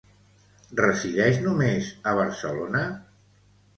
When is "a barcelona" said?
2.13-2.83